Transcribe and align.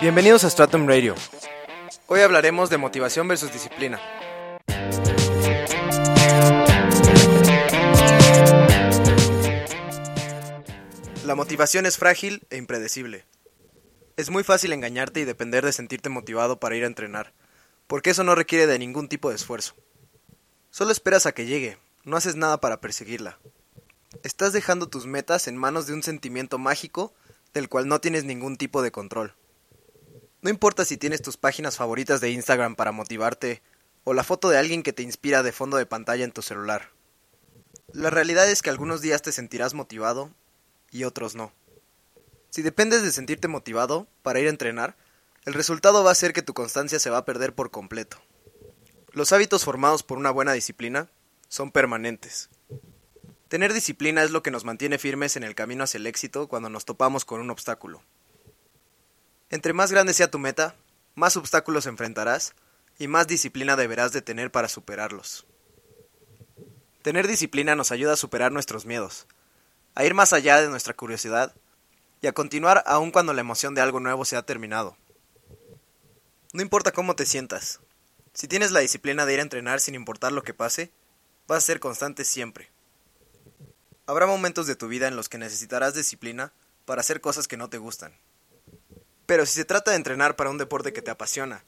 Bienvenidos 0.00 0.44
a 0.44 0.50
Stratum 0.50 0.86
Radio. 0.86 1.14
Hoy 2.08 2.20
hablaremos 2.20 2.68
de 2.68 2.76
motivación 2.76 3.26
versus 3.26 3.52
disciplina. 3.52 4.00
La 11.24 11.34
motivación 11.34 11.86
es 11.86 11.96
frágil 11.96 12.46
e 12.50 12.58
impredecible. 12.58 13.24
Es 14.16 14.30
muy 14.30 14.44
fácil 14.44 14.72
engañarte 14.72 15.20
y 15.20 15.24
depender 15.24 15.64
de 15.64 15.72
sentirte 15.72 16.08
motivado 16.10 16.60
para 16.60 16.76
ir 16.76 16.84
a 16.84 16.88
entrenar, 16.88 17.32
porque 17.86 18.10
eso 18.10 18.24
no 18.24 18.34
requiere 18.34 18.66
de 18.66 18.78
ningún 18.78 19.08
tipo 19.08 19.30
de 19.30 19.36
esfuerzo. 19.36 19.74
Solo 20.70 20.92
esperas 20.92 21.24
a 21.26 21.32
que 21.32 21.46
llegue, 21.46 21.78
no 22.04 22.16
haces 22.16 22.36
nada 22.36 22.60
para 22.60 22.80
perseguirla. 22.80 23.38
Estás 24.24 24.54
dejando 24.54 24.88
tus 24.88 25.04
metas 25.04 25.48
en 25.48 25.56
manos 25.58 25.86
de 25.86 25.92
un 25.92 26.02
sentimiento 26.02 26.56
mágico 26.56 27.12
del 27.52 27.68
cual 27.68 27.86
no 27.86 28.00
tienes 28.00 28.24
ningún 28.24 28.56
tipo 28.56 28.80
de 28.80 28.90
control. 28.90 29.34
No 30.40 30.48
importa 30.48 30.86
si 30.86 30.96
tienes 30.96 31.20
tus 31.20 31.36
páginas 31.36 31.76
favoritas 31.76 32.22
de 32.22 32.30
Instagram 32.30 32.74
para 32.74 32.90
motivarte 32.90 33.60
o 34.02 34.14
la 34.14 34.24
foto 34.24 34.48
de 34.48 34.56
alguien 34.56 34.82
que 34.82 34.94
te 34.94 35.02
inspira 35.02 35.42
de 35.42 35.52
fondo 35.52 35.76
de 35.76 35.84
pantalla 35.84 36.24
en 36.24 36.32
tu 36.32 36.40
celular. 36.40 36.88
La 37.92 38.08
realidad 38.08 38.50
es 38.50 38.62
que 38.62 38.70
algunos 38.70 39.02
días 39.02 39.20
te 39.20 39.30
sentirás 39.30 39.74
motivado 39.74 40.30
y 40.90 41.04
otros 41.04 41.34
no. 41.34 41.52
Si 42.48 42.62
dependes 42.62 43.02
de 43.02 43.12
sentirte 43.12 43.46
motivado 43.46 44.08
para 44.22 44.40
ir 44.40 44.46
a 44.46 44.50
entrenar, 44.50 44.96
el 45.44 45.52
resultado 45.52 46.02
va 46.02 46.12
a 46.12 46.14
ser 46.14 46.32
que 46.32 46.40
tu 46.40 46.54
constancia 46.54 46.98
se 46.98 47.10
va 47.10 47.18
a 47.18 47.24
perder 47.26 47.54
por 47.54 47.70
completo. 47.70 48.16
Los 49.12 49.32
hábitos 49.32 49.64
formados 49.64 50.02
por 50.02 50.16
una 50.16 50.30
buena 50.30 50.54
disciplina 50.54 51.10
son 51.48 51.70
permanentes. 51.70 52.48
Tener 53.54 53.72
disciplina 53.72 54.24
es 54.24 54.32
lo 54.32 54.42
que 54.42 54.50
nos 54.50 54.64
mantiene 54.64 54.98
firmes 54.98 55.36
en 55.36 55.44
el 55.44 55.54
camino 55.54 55.84
hacia 55.84 55.98
el 55.98 56.08
éxito 56.08 56.48
cuando 56.48 56.70
nos 56.70 56.84
topamos 56.84 57.24
con 57.24 57.40
un 57.40 57.50
obstáculo. 57.50 58.02
Entre 59.48 59.72
más 59.72 59.92
grande 59.92 60.12
sea 60.12 60.28
tu 60.28 60.40
meta, 60.40 60.74
más 61.14 61.36
obstáculos 61.36 61.86
enfrentarás 61.86 62.56
y 62.98 63.06
más 63.06 63.28
disciplina 63.28 63.76
deberás 63.76 64.10
de 64.10 64.22
tener 64.22 64.50
para 64.50 64.66
superarlos. 64.66 65.46
Tener 67.02 67.28
disciplina 67.28 67.76
nos 67.76 67.92
ayuda 67.92 68.14
a 68.14 68.16
superar 68.16 68.50
nuestros 68.50 68.86
miedos, 68.86 69.28
a 69.94 70.04
ir 70.04 70.14
más 70.14 70.32
allá 70.32 70.60
de 70.60 70.68
nuestra 70.68 70.94
curiosidad 70.94 71.54
y 72.20 72.26
a 72.26 72.32
continuar 72.32 72.82
aun 72.86 73.12
cuando 73.12 73.34
la 73.34 73.42
emoción 73.42 73.76
de 73.76 73.82
algo 73.82 74.00
nuevo 74.00 74.24
se 74.24 74.34
ha 74.34 74.42
terminado. 74.42 74.96
No 76.52 76.60
importa 76.60 76.90
cómo 76.90 77.14
te 77.14 77.24
sientas, 77.24 77.78
si 78.32 78.48
tienes 78.48 78.72
la 78.72 78.80
disciplina 78.80 79.24
de 79.24 79.34
ir 79.34 79.38
a 79.38 79.42
entrenar 79.42 79.78
sin 79.78 79.94
importar 79.94 80.32
lo 80.32 80.42
que 80.42 80.54
pase, 80.54 80.90
vas 81.46 81.58
a 81.58 81.66
ser 81.66 81.78
constante 81.78 82.24
siempre. 82.24 82.73
Habrá 84.06 84.26
momentos 84.26 84.66
de 84.66 84.76
tu 84.76 84.88
vida 84.88 85.08
en 85.08 85.16
los 85.16 85.28
que 85.28 85.38
necesitarás 85.38 85.94
disciplina 85.94 86.52
para 86.84 87.00
hacer 87.00 87.20
cosas 87.20 87.48
que 87.48 87.56
no 87.56 87.70
te 87.70 87.78
gustan. 87.78 88.12
Pero 89.26 89.46
si 89.46 89.54
se 89.54 89.64
trata 89.64 89.90
de 89.92 89.96
entrenar 89.96 90.36
para 90.36 90.50
un 90.50 90.58
deporte 90.58 90.92
que 90.92 91.00
te 91.00 91.10
apasiona 91.10 91.64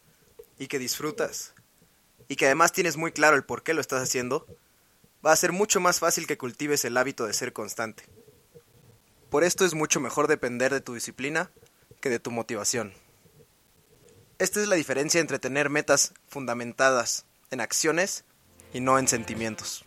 y 0.58 0.66
que 0.66 0.78
disfrutas, 0.78 1.54
y 2.28 2.36
que 2.36 2.46
además 2.46 2.72
tienes 2.72 2.96
muy 2.96 3.12
claro 3.12 3.36
el 3.36 3.44
por 3.44 3.62
qué 3.62 3.72
lo 3.72 3.80
estás 3.80 4.02
haciendo, 4.02 4.46
va 5.24 5.32
a 5.32 5.36
ser 5.36 5.52
mucho 5.52 5.80
más 5.80 5.98
fácil 5.98 6.26
que 6.26 6.36
cultives 6.36 6.84
el 6.84 6.96
hábito 6.96 7.26
de 7.26 7.32
ser 7.32 7.52
constante. 7.52 8.04
Por 9.30 9.42
esto 9.42 9.64
es 9.64 9.74
mucho 9.74 10.00
mejor 10.00 10.28
depender 10.28 10.72
de 10.72 10.80
tu 10.80 10.94
disciplina 10.94 11.50
que 12.00 12.10
de 12.10 12.20
tu 12.20 12.30
motivación. 12.30 12.92
Esta 14.38 14.60
es 14.60 14.68
la 14.68 14.76
diferencia 14.76 15.20
entre 15.20 15.38
tener 15.38 15.70
metas 15.70 16.12
fundamentadas 16.28 17.24
en 17.50 17.60
acciones 17.60 18.24
y 18.74 18.80
no 18.80 18.98
en 18.98 19.08
sentimientos. 19.08 19.84